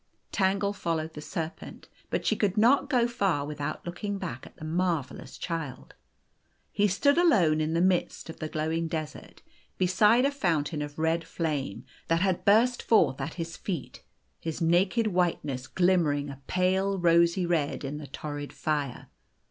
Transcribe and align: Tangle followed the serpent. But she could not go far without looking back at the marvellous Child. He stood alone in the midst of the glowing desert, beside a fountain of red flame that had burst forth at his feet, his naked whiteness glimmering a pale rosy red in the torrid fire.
Tangle 0.31 0.73
followed 0.73 1.13
the 1.13 1.21
serpent. 1.21 1.87
But 2.09 2.25
she 2.25 2.35
could 2.35 2.57
not 2.57 2.89
go 2.89 3.07
far 3.07 3.45
without 3.45 3.85
looking 3.85 4.17
back 4.17 4.47
at 4.47 4.55
the 4.57 4.65
marvellous 4.65 5.37
Child. 5.37 5.93
He 6.71 6.87
stood 6.87 7.19
alone 7.19 7.61
in 7.61 7.73
the 7.73 7.81
midst 7.83 8.27
of 8.27 8.39
the 8.39 8.47
glowing 8.47 8.87
desert, 8.87 9.43
beside 9.77 10.25
a 10.25 10.31
fountain 10.31 10.81
of 10.81 10.97
red 10.97 11.23
flame 11.23 11.85
that 12.07 12.21
had 12.21 12.45
burst 12.45 12.81
forth 12.81 13.21
at 13.21 13.35
his 13.35 13.55
feet, 13.55 14.01
his 14.39 14.59
naked 14.59 15.05
whiteness 15.05 15.67
glimmering 15.67 16.31
a 16.31 16.41
pale 16.47 16.97
rosy 16.97 17.45
red 17.45 17.83
in 17.83 17.99
the 17.99 18.07
torrid 18.07 18.51
fire. 18.51 19.05